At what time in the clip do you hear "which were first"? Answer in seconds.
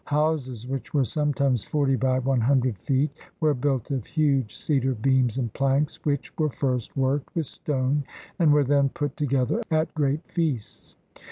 6.03-6.97